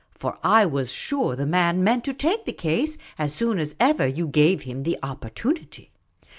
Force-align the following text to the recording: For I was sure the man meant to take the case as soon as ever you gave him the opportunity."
For 0.15 0.39
I 0.43 0.65
was 0.65 0.91
sure 0.91 1.35
the 1.35 1.45
man 1.45 1.83
meant 1.83 2.03
to 2.05 2.13
take 2.15 2.45
the 2.45 2.53
case 2.53 2.97
as 3.19 3.33
soon 3.33 3.59
as 3.59 3.75
ever 3.79 4.07
you 4.07 4.25
gave 4.27 4.63
him 4.63 4.81
the 4.81 4.97
opportunity." 5.03 5.91